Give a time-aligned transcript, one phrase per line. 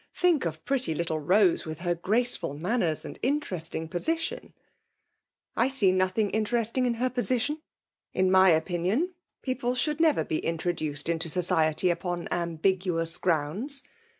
[0.07, 4.53] —* Think of pret^ li4de Boa^ with her graoeftil manners aad interesting position !'*'^
[5.55, 7.61] I see nothing interesting in her position,
[8.11, 9.09] in my opinion^
[9.43, 13.83] people skoald never be intro duced into society upon ambiguous grounds.